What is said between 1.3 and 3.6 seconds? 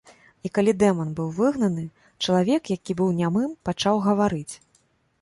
выгнаны, чалавек, які быў нямым